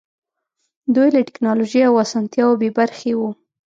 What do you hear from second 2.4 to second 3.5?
بې برخې وو.